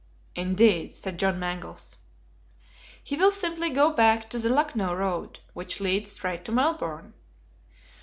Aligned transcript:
"Indeed!" 0.35 0.93
said 0.95 1.19
John 1.19 1.37
Mangles. 1.37 1.95
"He 3.03 3.15
will 3.15 3.29
simply 3.29 3.69
go 3.69 3.91
back 3.91 4.31
to 4.31 4.39
the 4.39 4.49
Lucknow 4.49 4.95
Road 4.95 5.37
which 5.53 5.79
leads 5.79 6.13
straight 6.13 6.43
to 6.45 6.51
Melbourne." 6.51 7.13